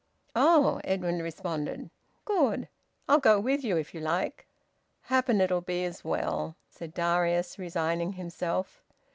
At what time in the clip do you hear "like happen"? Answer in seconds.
3.99-5.39